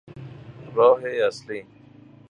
راه 0.75 1.01
اصلی 1.27 1.65